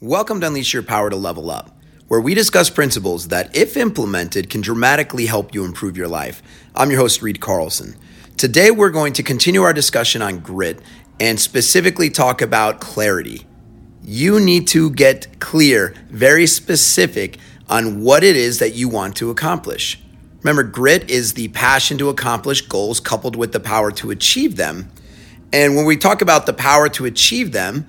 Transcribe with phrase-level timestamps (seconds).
[0.00, 4.48] Welcome to Unleash Your Power to Level Up, where we discuss principles that, if implemented,
[4.48, 6.40] can dramatically help you improve your life.
[6.72, 7.96] I'm your host, Reed Carlson.
[8.36, 10.78] Today, we're going to continue our discussion on grit
[11.18, 13.44] and specifically talk about clarity.
[14.04, 17.38] You need to get clear, very specific
[17.68, 20.00] on what it is that you want to accomplish.
[20.44, 24.92] Remember, grit is the passion to accomplish goals coupled with the power to achieve them.
[25.52, 27.88] And when we talk about the power to achieve them,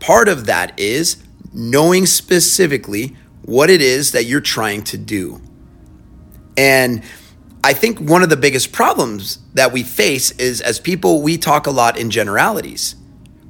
[0.00, 5.40] part of that is knowing specifically what it is that you're trying to do.
[6.56, 7.02] And
[7.64, 11.66] I think one of the biggest problems that we face is as people, we talk
[11.66, 12.94] a lot in generalities.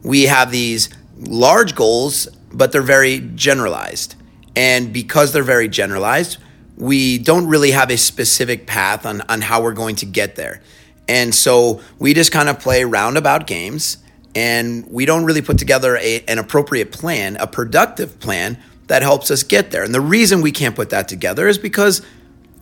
[0.03, 4.15] We have these large goals, but they're very generalized.
[4.55, 6.39] And because they're very generalized,
[6.77, 10.62] we don't really have a specific path on, on how we're going to get there.
[11.09, 13.98] And so we just kind of play roundabout games
[14.35, 19.31] and we don't really put together a, an appropriate plan, a productive plan that helps
[19.31, 19.83] us get there.
[19.85, 22.03] And the reason we can't put that together is because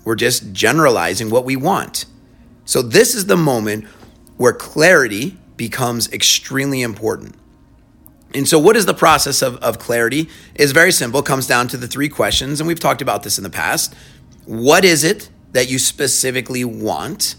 [0.05, 2.07] we're just generalizing what we want.
[2.65, 3.87] So, this is the moment
[4.37, 7.35] where clarity becomes extremely important.
[8.35, 10.29] And so, what is the process of, of clarity?
[10.57, 13.45] Is very simple, comes down to the three questions, and we've talked about this in
[13.45, 13.95] the past.
[14.45, 17.37] What is it that you specifically want?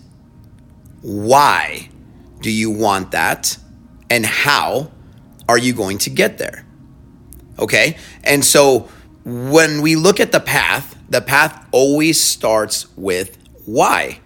[1.02, 1.90] Why
[2.42, 3.58] do you want that?
[4.10, 4.92] And how
[5.50, 6.66] are you going to get there?
[7.60, 7.98] Okay.
[8.24, 8.90] And so
[9.24, 14.20] when we look at the path, the path always starts with why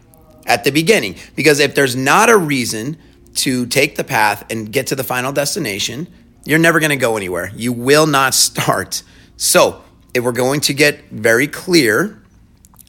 [0.46, 1.16] at the beginning.
[1.36, 2.98] Because if there's not a reason
[3.36, 6.08] to take the path and get to the final destination,
[6.44, 7.52] you're never going to go anywhere.
[7.56, 9.04] You will not start.
[9.38, 12.22] So if we're going to get very clear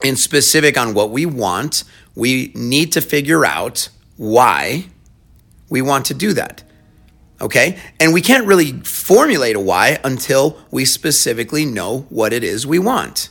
[0.04, 4.86] and specific on what we want, we need to figure out why
[5.70, 6.62] we want to do that.
[7.42, 7.76] Okay.
[7.98, 12.78] And we can't really formulate a why until we specifically know what it is we
[12.78, 13.30] want.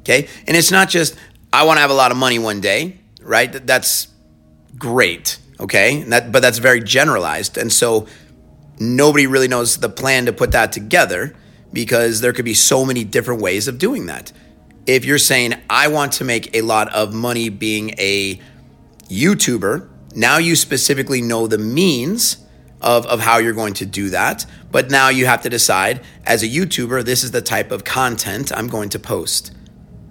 [0.00, 0.28] Okay.
[0.46, 1.16] And it's not just,
[1.50, 3.50] I want to have a lot of money one day, right?
[3.66, 4.08] That's
[4.76, 5.38] great.
[5.58, 6.02] Okay.
[6.02, 7.56] That, but that's very generalized.
[7.56, 8.06] And so
[8.78, 11.34] nobody really knows the plan to put that together
[11.72, 14.32] because there could be so many different ways of doing that.
[14.86, 18.38] If you're saying, I want to make a lot of money being a
[19.08, 22.43] YouTuber, now you specifically know the means
[22.84, 24.44] of, of how you're going to do that.
[24.70, 28.52] But now you have to decide as a YouTuber, this is the type of content
[28.54, 29.52] I'm going to post,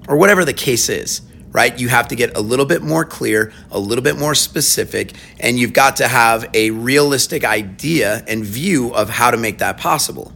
[0.07, 1.78] or whatever the case is, right?
[1.79, 5.59] You have to get a little bit more clear, a little bit more specific, and
[5.59, 10.33] you've got to have a realistic idea and view of how to make that possible.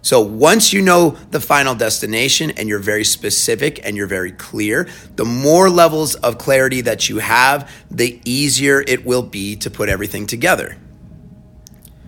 [0.00, 4.88] So once you know the final destination and you're very specific and you're very clear,
[5.16, 9.88] the more levels of clarity that you have, the easier it will be to put
[9.88, 10.76] everything together.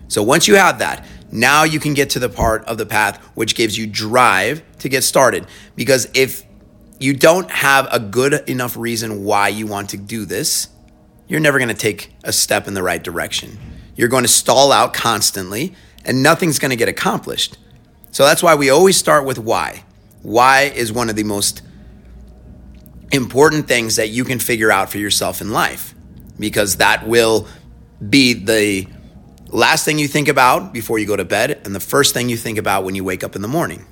[0.07, 3.21] So once you have that, now you can get to the part of the path
[3.35, 5.45] which gives you drive to get started.
[5.75, 6.43] Because if
[6.99, 10.69] you don't have a good enough reason why you want to do this,
[11.27, 13.57] you're never going to take a step in the right direction.
[13.95, 15.75] You're going to stall out constantly
[16.05, 17.57] and nothing's going to get accomplished.
[18.11, 19.83] So that's why we always start with why.
[20.23, 21.61] Why is one of the most
[23.11, 25.93] important things that you can figure out for yourself in life
[26.39, 27.47] because that will
[28.09, 28.87] be the
[29.49, 32.37] last thing you think about before you go to bed and the first thing you
[32.37, 33.85] think about when you wake up in the morning.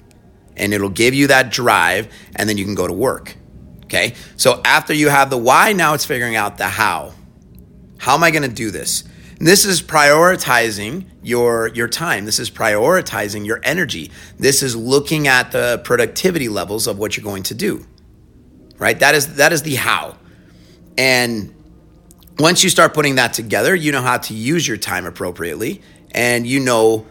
[0.57, 3.35] And it'll give you that drive and then you can go to work.
[3.85, 4.15] Okay.
[4.35, 7.13] So after you have the why, now it's figuring out the how.
[7.97, 9.03] How am I going to do this?
[9.37, 12.25] And this is prioritizing your your time.
[12.25, 14.11] This is prioritizing your energy.
[14.37, 17.85] This is looking at the productivity levels of what you're going to do.
[18.77, 18.99] Right?
[18.99, 20.17] That is that is the how.
[20.97, 21.54] And
[22.37, 25.81] once you start putting that together, you know how to use your time appropriately
[26.11, 27.05] and you know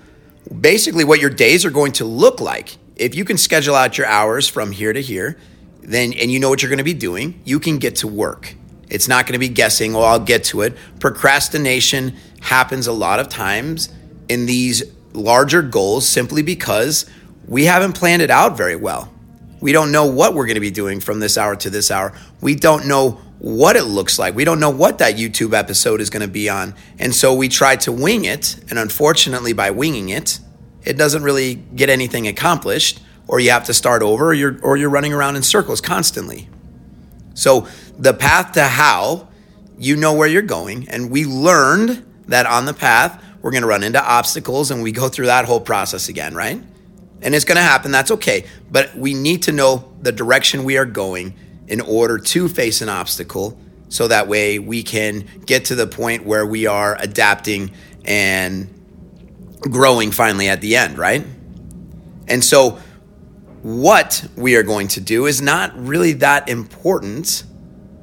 [0.61, 2.77] basically what your days are going to look like.
[2.97, 5.39] If you can schedule out your hours from here to here,
[5.81, 8.55] then and you know what you're going to be doing, you can get to work.
[8.91, 10.77] It's not going to be guessing, well, I'll get to it.
[11.01, 13.89] Procrastination happens a lot of times
[14.29, 14.83] in these
[15.15, 17.07] larger goals simply because
[17.49, 19.13] we haven't planned it out very well.
[19.61, 22.13] We don't know what we're going to be doing from this hour to this hour.
[22.43, 24.35] We don't know what it looks like.
[24.35, 26.75] We don't know what that YouTube episode is going to be on.
[26.99, 28.57] And so we try to wing it.
[28.71, 30.41] And unfortunately, by winging it,
[30.83, 34.79] it doesn't really get anything accomplished, or you have to start over, or you're, or
[34.79, 36.49] you're running around in circles constantly.
[37.35, 37.69] So
[37.99, 39.29] the path to how,
[39.77, 40.89] you know where you're going.
[40.89, 44.91] And we learned that on the path, we're going to run into obstacles and we
[44.91, 46.63] go through that whole process again, right?
[47.21, 47.91] And it's going to happen.
[47.91, 48.47] That's okay.
[48.73, 51.35] But we need to know the direction we are going
[51.69, 53.59] in order to face an obstacle
[53.89, 57.71] so that way we can get to the point where we are adapting
[58.05, 58.69] and
[59.61, 61.25] growing finally at the end, right?
[62.29, 62.79] And so,
[63.63, 67.45] what we are going to do is not really that important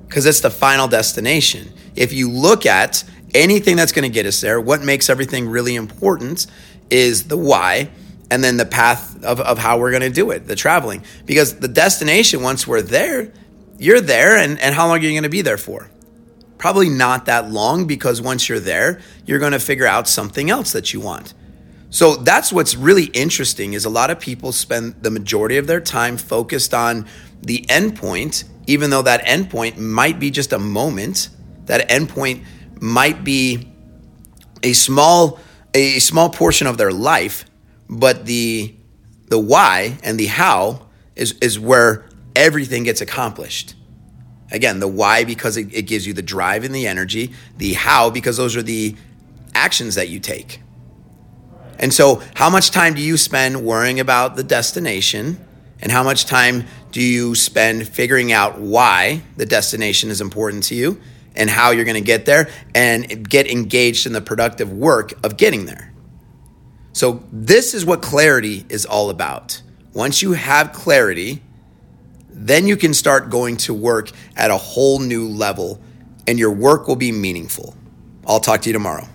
[0.08, 1.72] because it's the final destination.
[1.96, 3.04] If you look at
[3.36, 6.48] anything that's going to get us there, what makes everything really important
[6.90, 7.92] is the why
[8.32, 11.04] and then the path of, of how we're going to do it, the traveling.
[11.26, 13.32] Because the destination, once we're there,
[13.82, 15.90] you're there, and, and how long are you going to be there for?
[16.60, 20.72] Probably not that long because once you're there, you're going to figure out something else
[20.74, 21.34] that you want.
[21.90, 25.82] So that's what's really interesting is a lot of people spend the majority of their
[25.82, 27.08] time focused on
[27.42, 31.30] the endpoint, even though that endpoint might be just a moment.
[31.66, 32.46] That endpoint
[32.80, 33.68] might be
[34.62, 35.40] a small
[35.74, 37.46] a small portion of their life,
[37.90, 38.76] but the
[39.30, 42.06] the why and the how is is where
[42.36, 43.76] everything gets accomplished.
[44.52, 48.10] Again, the why because it, it gives you the drive and the energy, the how
[48.10, 48.96] because those are the
[49.54, 50.62] actions that you take.
[51.80, 55.44] And so, how much time do you spend worrying about the destination?
[55.82, 60.76] And how much time do you spend figuring out why the destination is important to
[60.76, 61.02] you
[61.36, 65.38] and how you're going to get there and get engaged in the productive work of
[65.38, 65.92] getting there?
[66.94, 69.62] So, this is what clarity is all about.
[69.94, 71.42] Once you have clarity,
[72.48, 75.82] then you can start going to work at a whole new level
[76.28, 77.76] and your work will be meaningful.
[78.26, 79.08] I'll talk to you tomorrow.